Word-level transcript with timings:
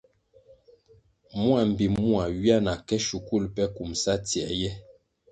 Mua 1.41 1.61
mbpi 1.69 1.85
mua 1.97 2.23
ywia 2.35 2.57
na 2.65 2.73
ke 2.87 2.95
shukul 3.07 3.43
pe 3.55 3.63
kumʼsa 3.75 4.13
tsie 4.25 4.47
ye. 4.61 4.69